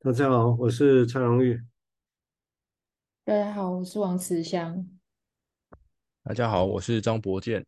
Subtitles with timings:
[0.00, 1.60] 大家好，我是蔡荣玉。
[3.24, 4.86] 大家好，我是王慈香。
[6.22, 7.64] 大家好，我是张博健。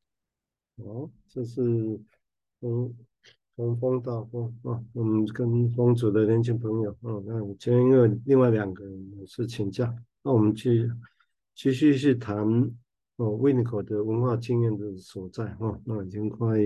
[0.77, 1.62] 哦，这是
[2.61, 2.95] 从
[3.56, 9.93] 从风到风啊，我们跟风组的年轻朋友啊，那今天因为另外两个人是请假，
[10.23, 10.89] 那我们去
[11.57, 12.37] 继续去谈
[13.17, 16.57] 哦，Winiko 的文化经验的所在哈，那已经快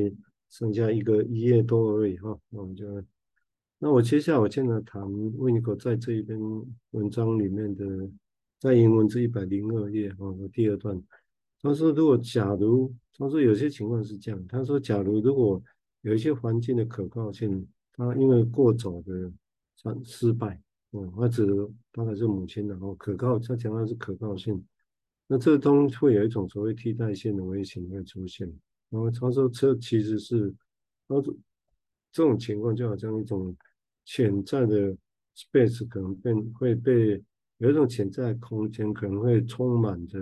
[0.50, 3.02] 剩下一个一页多而已哈，那我们就，
[3.84, 6.38] 那我接下来我现在谈 Winiko 在这一篇
[6.92, 7.84] 文章里面的，
[8.60, 11.02] 在英文这一百零二页哈，第二段。
[11.60, 15.60] 他说：“如果假如他说有些情况是这样，他说假如如果
[16.02, 19.32] 有一些环境的可靠性，他因为过早的
[19.74, 24.64] 失失败，嗯，或者大概是母亲然后可靠，他强调是可靠性，
[25.26, 28.46] 那这东西会有一种所谓替代性的危险会出现。
[28.90, 30.54] 然后他说这其实是，
[31.08, 31.34] 他说
[32.12, 33.56] 这种情况就好像一种
[34.04, 34.96] 潜在的
[35.36, 37.22] space 可能变会被
[37.58, 40.18] 有一种潜在的空间可能会充满着。”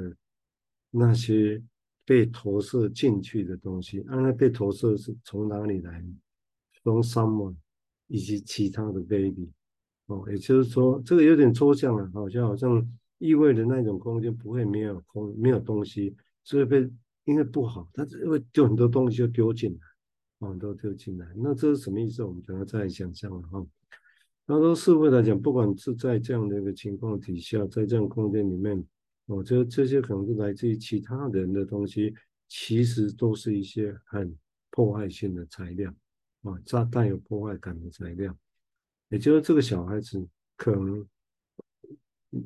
[0.93, 1.63] 那些
[2.05, 6.05] 被投射进去的东西，啊，那被投射是从哪里来？
[6.83, 7.55] 从 someone
[8.09, 9.49] 以及其他的 baby
[10.07, 12.85] 哦，也就是说，这个有点抽象了，好像好像
[13.19, 16.91] 意味着那种空间不会没有空，没有东西，所以被
[17.25, 19.79] 因为不好，它就会丢很多东西就丢进来，
[20.41, 21.27] 哦，都丢进来。
[21.37, 22.23] 那这是什么意思？
[22.23, 23.67] 我们可能再想象了哈。
[24.47, 28.85] 他说，社会来讲，不管是在这样的一个情况底下，在这样空间里面。
[29.27, 32.13] 我觉得这些可能是来自于其他人的东西，
[32.49, 34.37] 其实都是一些很
[34.71, 35.95] 破坏性的材料，
[36.43, 38.37] 啊，炸弹有破坏感的材料。
[39.09, 41.07] 也就是这个小孩子可能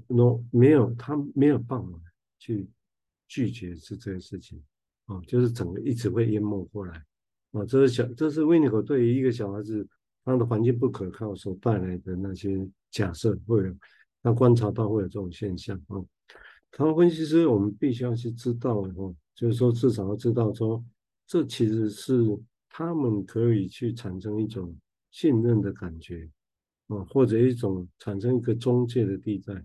[0.08, 1.98] ，no 没有他没有办法
[2.38, 2.68] 去
[3.28, 4.62] 拒绝是这件事情，
[5.06, 7.02] 啊，就是整个一直会淹没过来，
[7.55, 9.88] 啊，这是小这是 Winiko 对于一个小孩子
[10.24, 13.74] 他的环境不可靠所带来的那些假设，会有
[14.22, 15.96] 他观察到会有这种现象，啊。
[16.77, 20.84] 他分析师，我们必须要去知道哦，就是说至少要知道说，
[21.24, 22.20] 这其实是
[22.68, 24.77] 他们可以去产生一种
[25.12, 26.28] 信任的感觉
[26.89, 29.64] 啊，或者一种产生一个中介的地带，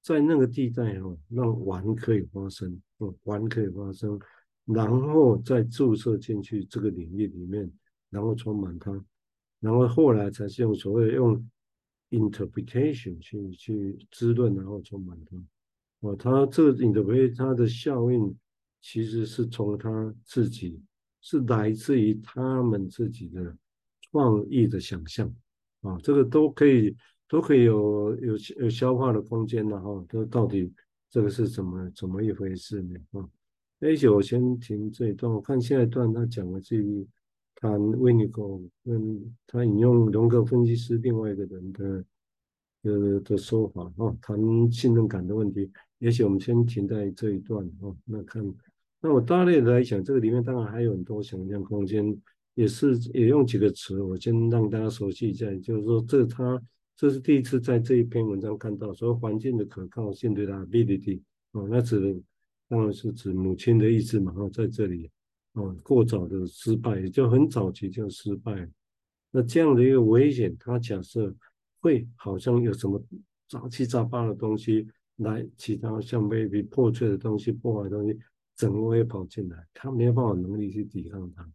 [0.00, 4.16] 在那个地带哦，让玩可以发生，哦，玩可以发生，
[4.64, 7.70] 然后再注射进去这个领域里面，
[8.10, 9.04] 然后充满它，
[9.60, 11.46] 然后后来才是用所谓用
[12.10, 15.36] interpretation 去去滋润，然后充满它。
[16.00, 18.36] 哦，他这个 interpret 他的效应
[18.80, 20.78] 其实是从他自己，
[21.22, 23.56] 是来自于他们自己的
[24.10, 25.34] 创意的想象
[25.80, 26.94] 啊，这个都可以
[27.26, 30.04] 都可以有有有消化的空间的哈。
[30.08, 30.70] 这到底
[31.08, 32.98] 这个是怎么怎么一回事呢？
[33.12, 33.28] 啊，
[33.88, 37.06] 也许我先停这一段，我看下一段他讲的这一
[37.56, 42.04] 谈 Winiko 跟他引用荣格分析师另外一个人的
[42.82, 44.38] 呃的说法啊，谈
[44.72, 45.70] 信任感的问题。
[45.98, 47.94] 也许我们先停在这一段哦。
[48.06, 48.42] 那看，
[49.02, 52.16] 那我大略的来讲，这个里面当然还有很多想象空间，
[52.54, 55.46] 也是也用几个词，我先让大家熟悉一下。
[55.56, 56.58] 就是说，这他
[56.96, 61.20] 这是第一次在这一篇文章看到，说环境的可靠性对的 ability
[61.52, 62.18] 哦，那指的
[62.74, 64.32] 当然是指母亲的意思嘛。
[64.32, 65.08] 哈，在这里
[65.52, 68.68] 哦，过早的失败，也就很早期就失败。
[69.30, 71.32] 那这样的一个危险，他假设
[71.80, 73.00] 会好像有什么
[73.48, 74.88] 杂七杂八的东西。
[75.18, 78.18] 来，其他像 baby 破碎的东西、破坏的东西，
[78.56, 81.48] 整个会跑进来，他没有办法能力去抵抗它。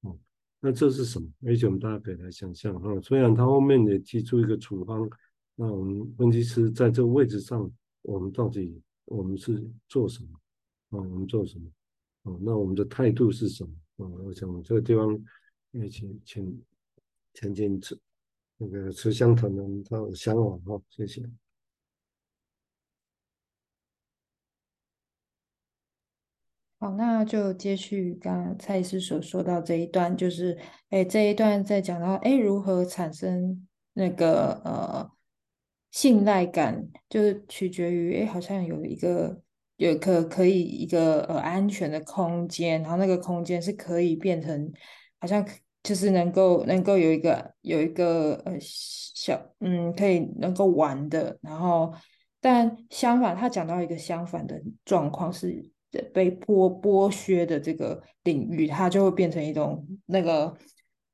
[0.00, 0.18] 哦，
[0.58, 1.28] 那这是什么？
[1.44, 5.06] 而且我们大家可以来想象哈，虽然他后面也提出一个处方，
[5.54, 10.30] 那我们分析师在这个位置上，我们到底我们是做什么？
[10.92, 11.70] 啊，我们做什么？
[12.22, 13.72] 哦，那我们的态度是什么？
[13.96, 15.20] 啊，我想这个地方，
[15.72, 16.62] 也请请
[17.34, 17.98] 前进慈
[18.58, 21.28] 那个慈香谈谈他的想法哈，谢谢。
[26.78, 30.58] 好，那就接续刚刚蔡医师所说到这一段，就是，
[30.90, 35.08] 哎，这一段在讲到，哎，如何产生那个呃
[35.92, 39.40] 信赖感，就是取决于，哎，好像有一个
[39.90, 44.72] 有可可以一个呃安全的空间，然后那个空间是可以变成，
[45.18, 45.46] 好像
[45.82, 51.92] 就是能够能够有一个有一个呃小嗯可以能够玩的，然后
[52.40, 55.70] 但相反，他讲到一个相反的状况是。
[56.14, 60.56] 被剥剥削的这个领域，它就会变成一种那个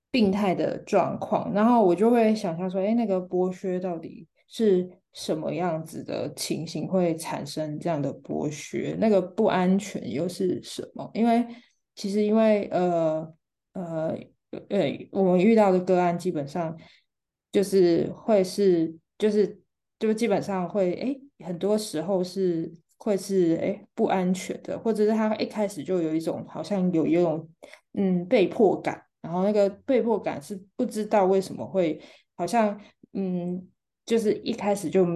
[0.08, 1.52] 病态的状况。
[1.52, 8.96] 然后我就会想象说，哎，那个剥削到底是什么样子的情形会产生这样的剥削？
[9.00, 11.10] 那个不安全又是什么？
[11.14, 11.46] 因为
[11.94, 13.34] 其实因为呃
[13.72, 14.18] 呃
[14.68, 16.76] 呃，我们遇到的个案基本上
[17.50, 19.60] 就是会是就是
[19.98, 27.48] 就基本上会哎，很多时候是会是哎不安全的，或者是他一开始就有一种好像有有一种
[27.94, 32.00] 嗯被迫感，然后那个被迫感是不知道为什么会
[32.36, 32.80] 好像
[33.12, 33.68] 嗯
[34.08, 35.06] 就是一开始就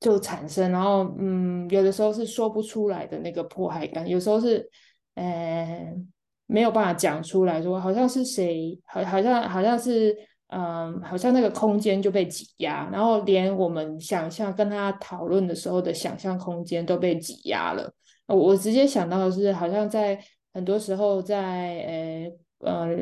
[0.00, 4.66] 就产生，然后嗯有的时候是说不出来的那个迫害感，有时候是
[5.16, 5.92] 呃
[6.46, 10.16] 没有办法讲出来说好像是谁好好像好像是。
[10.48, 17.92] 嗯，好像那个空间就被挤压，然后连我们想象跟他讨论的时候的想象空间都被挤压了。
[18.28, 20.16] 我直接想到的是，好像在
[20.54, 22.96] 很多时候在呃呃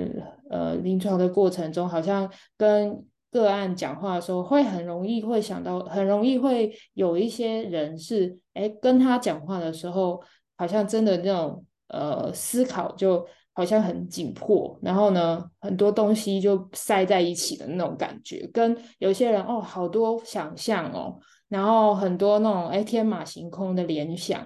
[0.49, 2.27] 呃临床的过程中，好像
[2.57, 10.23] 跟个案讲话的时候，会很容易会想到，很容易会有一些人是，哎，跟他讲话的时候，
[10.57, 13.27] 好像真的那种呃思考就。
[13.57, 21.17] 好像很紧迫，然后呢，很多东西就塞在一起的那种感觉，跟有些人哦，好多想象哦，
[21.49, 24.45] 然后很多那种哎天马行空的联想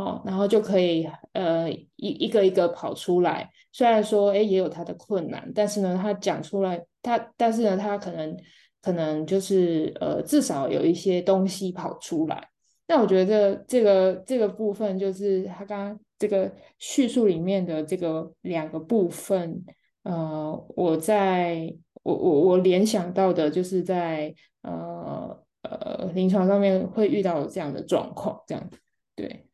[0.00, 3.48] 哦，然后就可以呃一一个一个跑出来。
[3.72, 8.36] 虽然说哎也有他的困难，但是呢，他讲出来，他但是呢，他可能
[8.80, 12.48] 可能就是呃至少有一些东西跑出来。
[12.88, 16.00] 那我觉得这个这个部分就是他刚刚。
[16.20, 19.64] 这个叙述里面的这个两个部分，
[20.02, 28.70] 呃，我在我我我联想到的就是在呃呃临床上面会遇到这样的状况，这样，
[29.16, 29.46] 对，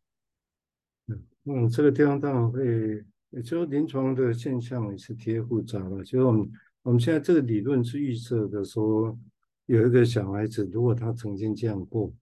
[1.46, 6.50] 嗯，这个地方当然会，也就临床的现象也是特别复杂的，就是我们
[6.82, 9.18] 我们现在这个理论是预设的说，
[9.66, 12.12] 有一个小孩子，如果他曾经这样过，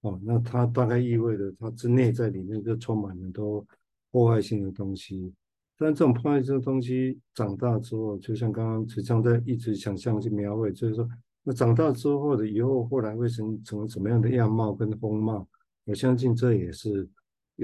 [0.00, 3.66] 哦，那他大概意味着他之内在里面就充满了多。
[4.12, 5.32] 破坏性的东西，
[5.78, 11.08] 但这种破坏性的东西长大之后，就像刚刚池上在一直想象去描绘，就是说，
[11.44, 15.46] 那长大之后的以后，后来会成成什么样的样貌跟风貌？
[15.84, 17.08] 我相信这也是，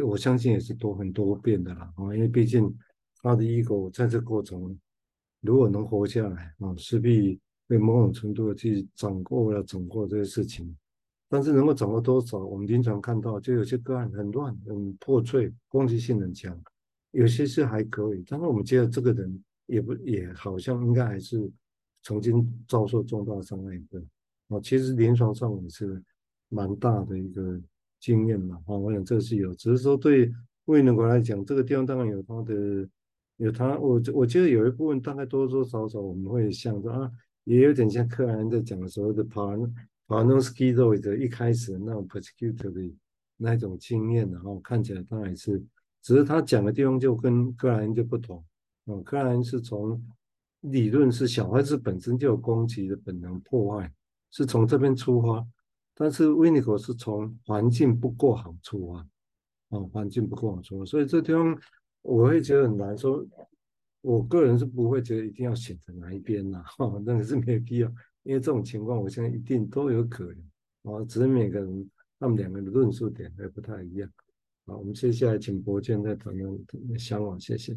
[0.04, 2.72] 我相信也是多很多变的啦啊，因为毕竟
[3.22, 4.78] 他的 ego 在这过程
[5.40, 10.76] 如果能活下来啊，势必会某种程度的去掌握了掌握这些事情。
[11.28, 12.38] 但是能够掌握多少？
[12.38, 16.56] 我们经常看到，就有些个案很乱、很破碎，攻击性很强；
[17.10, 18.22] 有些是还可以。
[18.28, 21.50] 但是我们觉得这个人也不也好像应该还是
[22.04, 24.00] 曾经遭受重大伤害的。
[24.48, 26.00] 哦，其实临床上也是
[26.48, 27.60] 蛮大的一个
[28.06, 28.56] 经验嘛。
[28.66, 30.32] 啊，我想这是有，只是说对
[30.66, 32.88] 魏能国来讲，这个地方当然有他的，
[33.38, 33.76] 有他。
[33.78, 37.10] 我我觉得有一部分大概多多少少我们会想着啊，
[37.42, 39.68] 也有点像克兰在讲的时候的 partner。
[40.06, 42.94] Parnowski-Roy 一开始那种 persecutor 的
[43.36, 45.60] 那种经验，然后看起来当然是，
[46.00, 48.44] 只是他讲的地方就跟克莱因就不同。
[48.86, 50.00] 嗯，克莱因是从
[50.60, 53.92] 理论是小孩子本身就有攻击的本能破坏，
[54.30, 55.44] 是从这边出发，
[55.98, 59.08] 但是维尼口是从环境不够好出发，
[59.70, 61.58] 哦，环境不够好出发，所以这地方
[62.02, 63.26] 我会觉得很难说，
[64.02, 67.88] 我个人是不会觉得一定要选择哪一边呐，哈， 那个是没有必要。
[68.24, 74.10] 因为这种情况，我相信一定都有可能啊，只是每个人他们两个的论述点还不太一样。
[74.66, 77.74] 好，我们接下来请博建再谈谈向往，谢谢。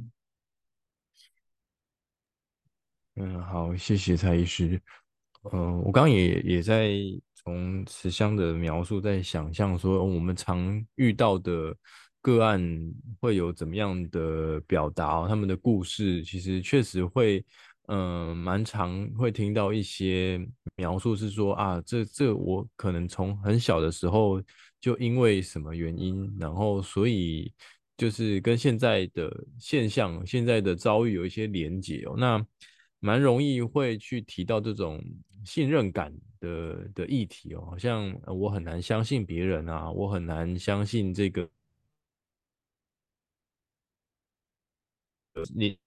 [3.15, 4.81] 嗯，好，谢谢蔡医师。
[5.51, 6.89] 嗯，我刚刚也也在
[7.43, 11.75] 从慈香的描述在想象说，我们常遇到的
[12.21, 12.61] 个案
[13.19, 17.45] 会有怎么样的表达，他们的故事其实确实会。
[17.91, 20.39] 嗯，蛮常会听到一些
[20.75, 24.39] 描述，是说啊，这这我可能从很小的时候
[24.79, 27.51] 就因为什么原因，然后所以
[27.97, 32.13] 就是跟现在的现象、现在的遭遇有一些连结哦。
[32.15, 32.45] 那
[32.99, 35.03] 蛮容易会去提到这种
[35.43, 41.49] 信任感的的议题哦，好像我很难相信别人啊，我很难相信这个
[45.55, 45.77] 你。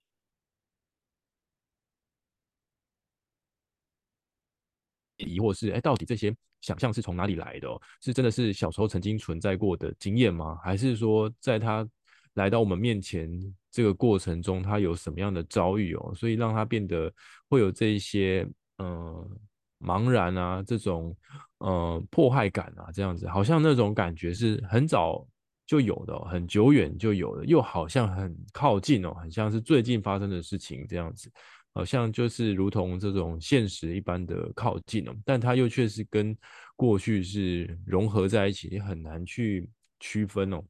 [5.19, 7.69] 疑惑是，哎，到底这些想象是从哪里来的？
[8.01, 10.57] 是真的是小时候曾经存在过的经验吗？
[10.65, 11.89] 还是说，在他
[12.35, 13.31] 来到我们面前
[13.71, 16.13] 这个过程中，他有什么样的遭遇哦？
[16.15, 17.13] 所以让他变得
[17.49, 19.39] 会有这一些，嗯、
[19.83, 21.15] 茫然啊，这种，
[21.59, 25.27] 呃，迫害感啊，这样子，好像那种感觉是很早
[25.67, 31.31] 就有的，很久远就有的，又好像很靠近哦，很像是最近发生的事情这样子。
[31.75, 36.37] 好像就是如同这种现实一般的靠近哦，但它又确实跟
[36.77, 39.67] 过去是融合在一起，也很难去
[39.99, 40.63] 区分哦。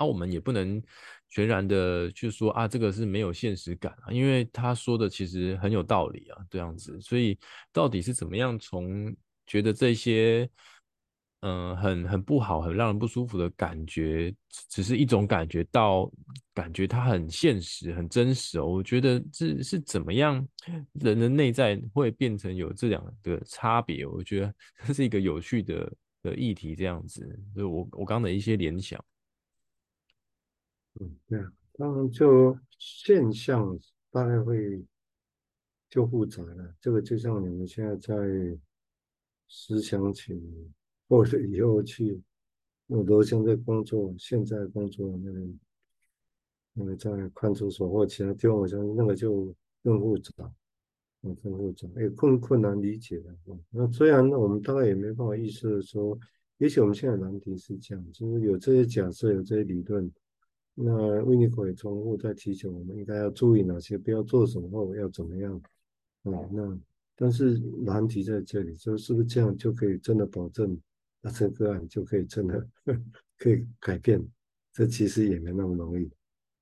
[0.00, 0.82] 啊，我们也不能
[1.28, 6.98] 全然的就说啊，这个是没有现实感啊，因为他说的其实很有道理啊，这样子。
[7.02, 7.38] 所以
[7.70, 9.14] 到底是怎么样从
[9.46, 10.48] 觉得这些，
[11.40, 14.34] 嗯、很很不好，很让人不舒服的感觉，
[14.70, 16.10] 只是一种感觉到
[16.54, 18.64] 感觉它很现实、很真实哦。
[18.64, 20.46] 我觉得这是怎么样，
[20.94, 24.06] 人的内在会变成有这两个差别？
[24.06, 24.54] 我觉得
[24.86, 25.92] 这 是一个有趣的
[26.22, 28.98] 的议题，这样子，就我我刚的一些联想。
[31.30, 33.78] 对啊，当然就现象
[34.10, 34.84] 大概会
[35.88, 36.74] 就复杂了。
[36.80, 38.58] 这个就像你们现在在
[39.46, 40.34] 思想起，
[41.08, 42.20] 或者以后去，
[42.88, 45.40] 我都现在工作，现在工作那个，
[46.72, 50.52] 那个在看守所或其他地方，我想那个就更复杂，
[51.22, 53.32] 更复杂，也困困难理解的。
[53.70, 56.18] 那虽然我们大概也没办法意识说，
[56.58, 60.12] 也许我们现在难题是这样，就是有这些假设，有这些理论。
[60.74, 65.54] 那维尼口也重复在提醒我们，应该要注意哪些，不要做什么或要怎么样
[66.22, 66.32] 啊？
[66.50, 66.78] 那
[67.16, 70.80] 但是难题在这里，就是不是这样就可以真的保证
[71.20, 72.66] 那这个案就可以真的
[73.36, 74.26] 可以改变？
[74.72, 76.08] 这其实也没那么容易，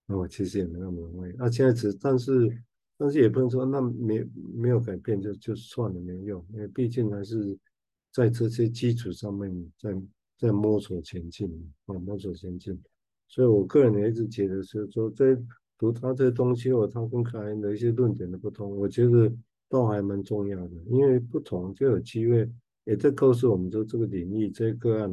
[0.06, 1.32] 那我，其实也没那么容易。
[1.36, 2.50] 那现在只但是
[2.96, 7.56] 但是也不能说那没没有改变就就算了没有用，因为毕竟还是
[8.10, 10.02] 在这些基础上面在
[10.36, 11.48] 在摸索前进
[11.86, 12.76] 啊，摸索前进。
[13.30, 15.38] 所以，我个人也一直觉得是说，在
[15.76, 19.30] 读他这东西，或他跟凯恩的一些论点的不同，我觉得
[19.68, 20.70] 倒还蛮重要的。
[20.86, 22.50] 因为不同就有机会，
[22.84, 25.12] 也在告诉我们说，这个领域这个案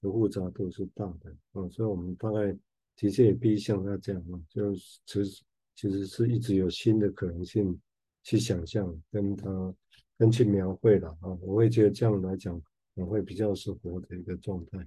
[0.00, 1.68] 的复杂度是大的啊。
[1.70, 2.52] 所以，我们大概
[2.96, 5.42] 的确也必须像他这样啊，就其实
[5.76, 7.80] 其实是一直有新的可能性
[8.24, 9.74] 去想象，跟他
[10.18, 11.30] 跟去描绘了啊。
[11.40, 12.60] 我会觉得这样来讲，
[12.94, 14.84] 我会比较适合的一个状态。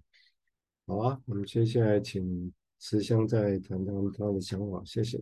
[0.86, 2.54] 好啊，我们接下来请。
[2.80, 5.20] 慈香再谈谈他的想法，谢谢。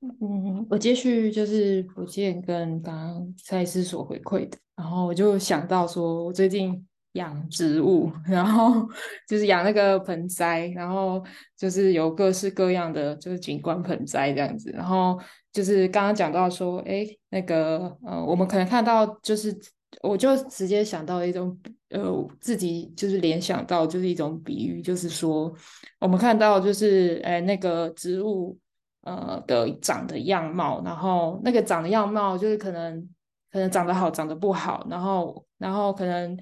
[0.00, 8.86] 嗯，我接续就是福建跟刚刚蔡司所回馈的，然后我就想到说，我最近养植物，然后
[9.28, 11.22] 就是养那个盆栽，然后
[11.56, 15.18] 就是有各式各样的就是景观盆栽这样子，然后
[15.52, 19.56] 就是刚刚讲到说，哎，那个呃，我们可能看到就是。
[20.02, 25.52] 我就直接想到一种，呃，自己就是联想到就是一种比喻，就是说，
[25.98, 28.56] 我们看到就是，哎，那个植物，
[29.02, 33.08] 呃的长的样貌，然后那个长的样貌就是可能
[33.50, 36.38] 可能长得好，长得不好，然后然后可能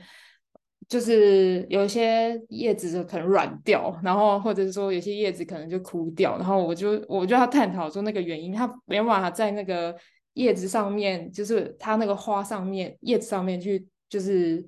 [0.88, 9.94] 就是有些叶子就可能软掉，然后或者是说有些叶子可能就枯掉，然后我就我就要探讨说那个原因，它没办法在那个。
[10.34, 14.64] 叶子上面就是它那个花上面，叶子上面去就是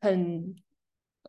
[0.00, 0.54] 很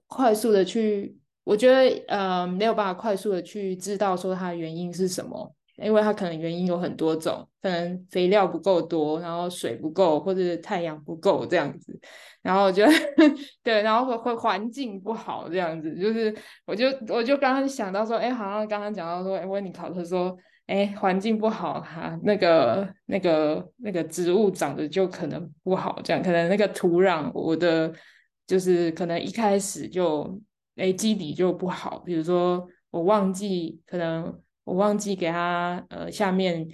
[0.08, 12.00] 快速的去，我觉得呃没有办法快速的去知道说它的原因是什么，因为它可能原因有很多种，可能肥料不够多，然后水不够，或者太阳不够这样子，
[12.44, 12.92] 然后我觉得
[13.64, 16.36] 对，然后会会环境不好这样子，就是
[16.66, 20.38] 我就我就刚刚想到说，哎，好像刚刚讲到说，哎，温尼考特说。
[20.68, 27.94] 哎，环境不好哈、那个、那个、那个植物长得就可能不好，这样可能那个土壤，我的
[28.46, 30.40] 就是可能一开始就
[30.76, 36.68] 哎基底就不好，比如说我忘记，可能我忘记给它呃下面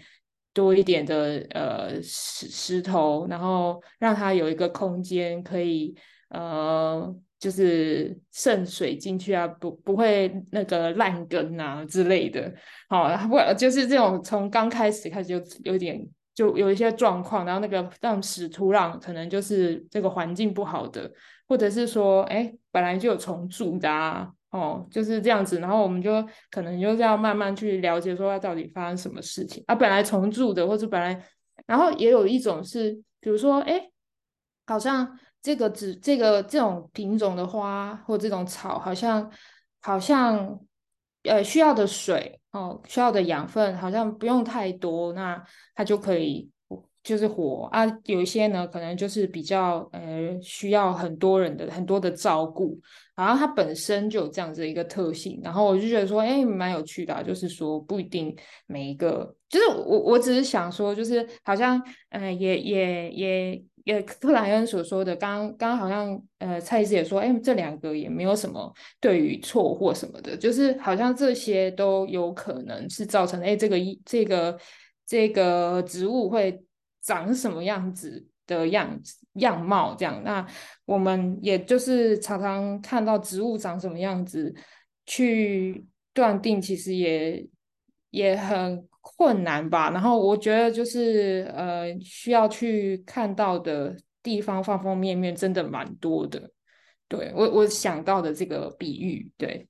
[0.54, 5.96] 多一点的呃石石头，然后让它有一个空间可以
[6.30, 7.16] 呃。
[7.44, 12.50] 就是渗水进去啊，不不会那个烂根啊之类的，
[12.88, 16.02] 好，不就是这种从刚开始开始就有点
[16.34, 21.12] 就有一些状况，然后那个让使土壤可能就是这个环境不好的，
[21.46, 31.22] 或者是说，哎，本来就有虫蛀的啊，哦，就是这样子，然后我们就可能就是要慢慢去了解说它到底发生什么事情啊，本来重蛀的，或者本来，
[31.66, 33.90] 然后也有一种是，比如说，哎，
[34.66, 35.20] 好像。
[35.44, 39.30] 这个植这个这种品种的花或这种草，好像
[39.82, 40.58] 好像
[41.24, 45.44] 呃需要的水哦，需要的养分好像不用太多，那
[45.76, 46.50] 它就可以
[47.04, 47.86] 就是活啊。
[48.06, 52.80] 有一些呢，可能就是比较呃需要很多人的很多的照顾，
[53.14, 55.42] 然后它本身就有这样子一个特性。
[55.44, 58.34] 然后我就觉得说，哎，蛮有趣的啊，就是说不一定
[58.66, 63.56] 每一个，就是我我只是想说，就是好像呃也也也。
[63.56, 74.58] 也也克莱恩所说的，刚刚刚好像呃蔡医师也说，哎，这两个也没有什么对与错或什么的，就是好像这些都有可能是造成，哎，这个一这个
[75.06, 76.64] 这个植物会
[77.02, 80.22] 长什么样子的样子样貌这样。
[80.24, 80.46] 那
[80.86, 84.56] 我们也就是常常看到植物长什么样子，
[85.06, 87.46] 去断定，其实也
[88.14, 88.88] 也很。
[89.06, 93.94] 困难吧，然后我觉得就是呃，需要去看到的
[94.24, 96.50] 地方方方面面真的蛮多的。
[97.10, 99.68] 对，我我想到的这个比喻，对。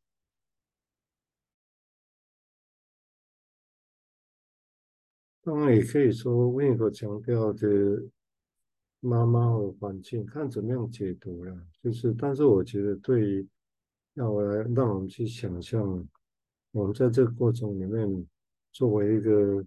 [5.41, 7.67] 当然也可以说温和强调的
[8.99, 11.57] 妈妈和环境，看怎么样解读了。
[11.81, 13.47] 就是，但是我觉得，对于
[14.13, 16.07] 要来让我们去想象，
[16.71, 18.27] 我们在这个过程里面，
[18.73, 19.65] 作为一个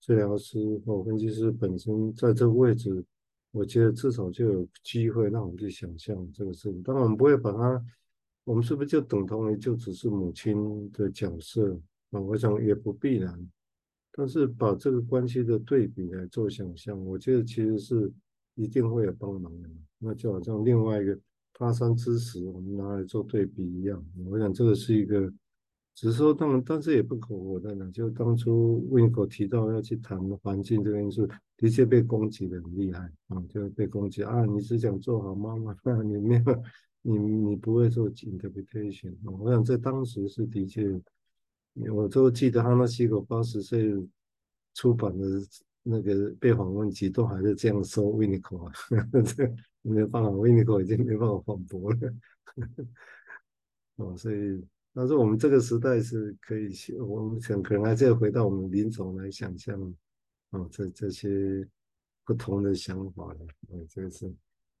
[0.00, 3.04] 治疗师或分析师本身，在这个位置，
[3.52, 6.82] 我觉得至少就有机会让我们去想象这个事情。
[6.82, 7.84] 当然，我们不会把它，
[8.44, 11.78] 我们是不是就等同于就只是母亲的角色
[12.10, 12.20] 啊？
[12.20, 13.50] 我想也不必然。
[14.18, 18.10] 但是把这个关系的对比来做想象，我觉得其实是
[18.54, 19.68] 一定会有帮忙的。
[19.98, 21.18] 那就好像另外一个
[21.52, 24.02] 他山之石，我们拿来做对比一样。
[24.26, 25.30] 我想这个是一个，
[25.96, 27.90] 只是说当然，但是也不可否认的。
[27.90, 31.26] 就当初 Winco 提到要去谈环境这个因素，
[31.56, 36.62] 的确被攻击的很厉害啊，就被攻击啊，你只想做好妈妈，那 你没有，
[37.00, 39.14] 你你不会做 interpretation。
[39.24, 41.00] 我想在当时是的确。
[41.92, 43.92] 我都记得，哈纳西狗八十岁
[44.72, 45.26] 出版的
[45.82, 48.72] 那个被访问集，都还是这样说 Winco 啊，
[49.36, 51.98] 这没办法，Winco 已经没办法反驳了。
[53.96, 54.64] 哦，所以，
[54.96, 59.78] 但是我们这个时代是可以，我们想可能还是要回到我们临床来想象，
[60.52, 61.68] 哦，这这些
[62.24, 64.26] 不同的想法的，哦，这个是，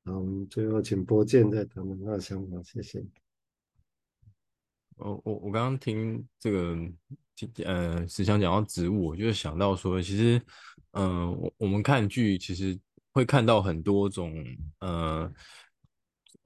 [0.06, 3.04] 好，我们最后请博健再谈谈他的想法，谢谢。
[4.96, 6.78] 哦，我我刚刚听这个，
[7.66, 10.40] 呃，是想讲到植物，我就想到说，其实，
[10.92, 12.80] 嗯、呃，我我们看剧其实
[13.12, 14.42] 会看到很多种，
[14.78, 15.30] 呃，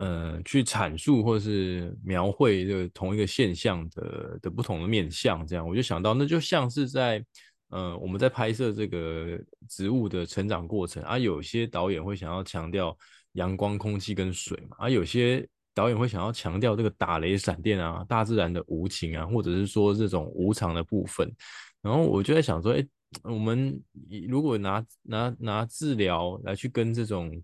[0.00, 7.24] 呃，去阐述或是描绘这个同一个现象的的不同的面向，这样我就想到，那就像是在，
[7.68, 9.38] 呃，我们在拍摄这个
[9.68, 12.96] 植物的成长过程，啊，有些导演会想要强调
[13.34, 15.46] 阳光、空气跟水嘛，啊，有些。
[15.72, 21.32] 导演会想要强调这个打雷、闪电啊，大自然的无情啊，或者是说这种无常的部分。
[21.80, 22.84] 然后我就在想说，哎，
[23.22, 23.80] 我们
[24.28, 27.40] 如果拿拿拿治疗来去跟这种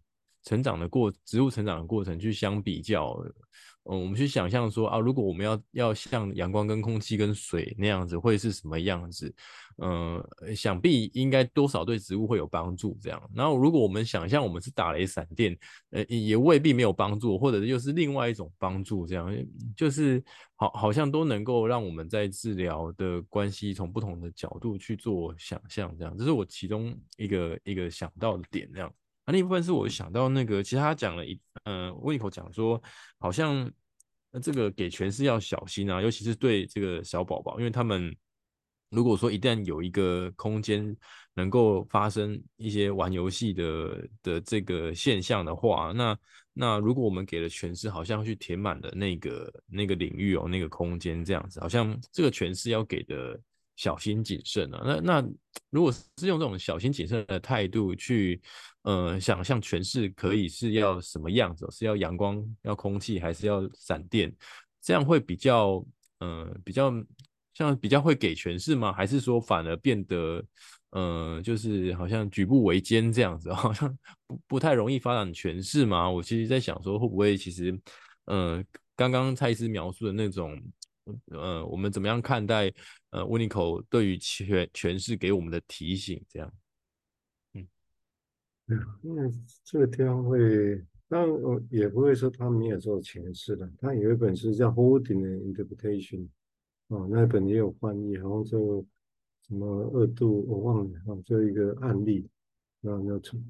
[0.46, 3.22] 成长的过植物成长的过程去相比较。
[3.88, 9.32] 嗯，我们去想象说啊，如果我们要要像阳光跟空气跟水那样子，会是什么样子？
[9.78, 10.20] 嗯，
[10.56, 12.98] 想必应该多少对植物会有帮助。
[13.00, 15.56] 这样，然后如果我们想象我们是打雷闪电，
[15.90, 19.06] 呃，也未必没有帮助，或者又是另外一种帮助。
[19.06, 19.32] 这样，
[19.76, 20.20] 就是
[20.56, 25.96] 好，好像都能够让我们在治疗的关系从不同的角度去做想象。
[25.96, 28.68] 这样，这是我其中一个一个想到的点。
[28.74, 28.92] 这样。
[29.26, 32.80] 那另一部分是我想到那个，其实他讲了一，呃，Winnicott 讲说，
[33.18, 33.68] 好像
[34.40, 38.16] 这个给诠释要小心啊，尤其是对这个小宝宝，因为他们
[38.90, 40.96] 如果说一旦有一个空间
[41.34, 46.16] 能够发生一些玩游戏的的这个现象的话，那
[46.52, 53.38] 那如果我们给了诠释，好像去填满了那个那个领域哦，那个空间这样子，好像这个诠释要给的。
[53.76, 55.28] 小心谨慎啊，那那
[55.68, 58.40] 如果是用这种小心谨慎的态度去，
[58.82, 61.68] 呃，想象诠释可以是要什么样子？
[61.70, 64.34] 是要阳光、要空气，还是要闪电？
[64.80, 65.84] 这样会比较，
[66.20, 66.90] 呃，比较
[67.52, 68.90] 像比较会给诠释吗？
[68.92, 70.42] 还是说反而变得，
[70.90, 73.94] 呃，就是好像举步维艰这样子， 好像
[74.26, 76.08] 不不太容易发展诠释吗？
[76.10, 77.78] 我其实在想说，会不会其实，
[78.24, 78.64] 呃，
[78.96, 80.58] 刚刚蔡医师描述的那种。
[81.30, 82.68] 呃，我们怎么样看待
[83.16, 86.22] 呃 w i n i c o 对于诠诠释给我们的提醒？
[86.28, 86.52] 这样，
[87.54, 87.66] 嗯，
[89.02, 89.30] 因为
[89.64, 93.70] 这个地方会，当然我也不会说他没有做诠释的。
[93.78, 96.18] 他有一本书叫《Holding the Interpretation》，
[96.88, 98.84] 哦，那本也有翻译，好像就
[99.48, 102.28] 什么二度我忘了，啊，就一个案例，
[102.82, 103.42] 啊，那从。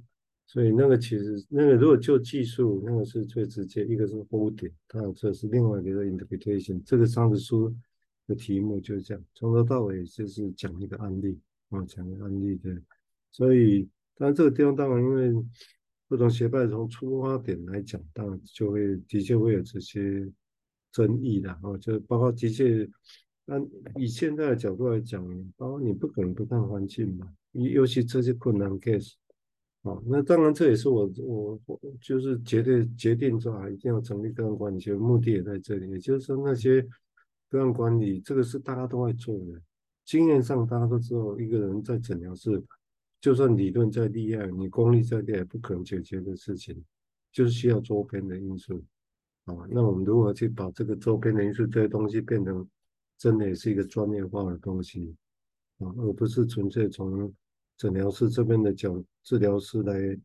[0.49, 6.81] 所以那个其实那个如果就技术，那个是最直接，一个是 holding，它这是另外一个 interpretation。
[6.85, 7.75] 这个上次书
[8.27, 11.39] 的题目就是这样，从头到尾就是讲一个案例
[11.71, 12.71] 啊，讲一个案例的。
[13.31, 15.45] 所以，但这个地方当然因为
[16.09, 20.31] 不同学派从出发点来讲，当然就会的确会有这些
[20.93, 22.89] 争议的啊，就包括的确，
[23.47, 23.65] 按
[23.97, 25.25] 以现在的角度来讲，
[25.57, 29.13] 包括你不可能不看环境嘛，尤其这些困难 case。
[29.83, 35.89] 哦，那当然，这也是我我我就是决定决定之后一定要成立个人管理学，目的也在这里。
[35.91, 36.85] 也就是说，那些
[37.49, 39.61] 个案管理，这个是大家都会做的。
[40.05, 42.63] 经验上，大家都知道，一个人在诊疗室，
[43.21, 46.85] 就算理论再厉害，你功力再厉害，不可能解决的事情，
[47.33, 48.83] 就是需要周边的因素。
[49.47, 52.69] 啊，那我们如何去把这个周边的因素这些东西变成
[53.17, 55.15] 真的也是一个专业化的东西
[55.79, 57.33] 啊，而不是纯粹从
[57.77, 60.19] 诊疗室这边的角，治疗师来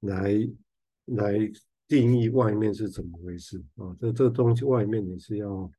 [0.00, 0.48] 来
[1.06, 1.52] 来
[1.88, 3.96] 定义外面是怎么回事啊？
[3.98, 5.70] 这这东西外面你是要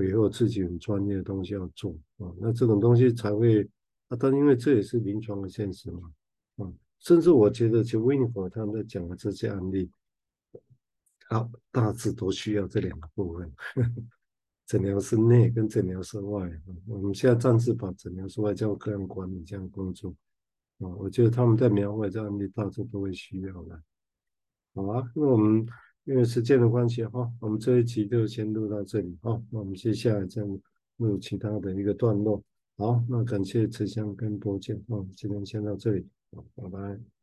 [0.00, 3.68] 以后自己很专业的东西要做啊，那这种东西才会
[4.06, 6.12] 啊，但因为这也是临床的现实嘛
[6.58, 9.90] 啊，甚至我觉得，就 Winifor 他们在讲的这些案例，
[11.28, 13.52] 啊，大致都需要这两个部分，
[14.66, 16.48] 诊疗室内跟诊疗室外。
[16.86, 20.14] 我们现在暂时把诊疗室外叫个案管理这样工作
[20.78, 23.82] 啊，我觉得他们在描绘这案例，大致都会需要的。
[24.74, 25.66] 好啊，那我们
[26.04, 29.40] 因为时间的关系哈，我们这一集就先录到这里哈。
[29.50, 30.42] 那我们接下来再
[30.96, 32.42] 录其他的一个段落。
[32.76, 37.21] 好，那感谢慈祥跟博健，哦，今天先到这里，好，拜拜。